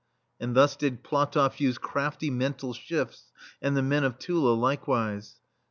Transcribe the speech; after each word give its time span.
And 0.39 0.55
thus 0.55 0.75
did 0.75 1.03
PlatofFuse 1.03 1.79
crafty 1.79 2.31
mental 2.31 2.73
shifts, 2.73 3.25
and 3.61 3.77
the 3.77 3.83
men 3.83 4.03
of 4.03 4.17
Tula 4.17 4.53
likewise. 4.55 5.35